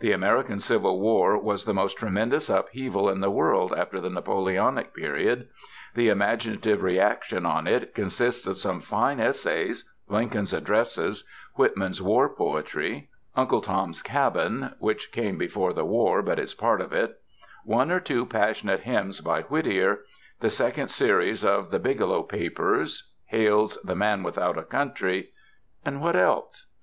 [0.00, 4.94] The American Civil War was the most tremendous upheaval in the world after the Napoleonic
[4.94, 5.48] period.
[5.94, 13.10] The imaginative reaction on it consists of some fine essays, Lincoln's addresses, Whitman's war poetry,
[13.36, 17.18] "Uncle Tom's Cabin" (which came before the war but is part of it),
[17.62, 20.00] one or two passionate hymns by Whittier,
[20.40, 25.32] the second series of the "Biglow Papers," Hale's "The Man Without a Country"
[25.84, 26.68] and what else?